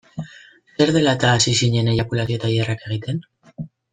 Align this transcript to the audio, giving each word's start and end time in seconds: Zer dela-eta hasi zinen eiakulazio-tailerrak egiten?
Zer 0.77 0.91
dela-eta 0.95 1.33
hasi 1.33 1.53
zinen 1.59 1.91
eiakulazio-tailerrak 1.93 2.87
egiten? 2.89 3.23